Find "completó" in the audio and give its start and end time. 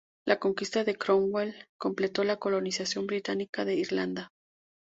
1.77-2.23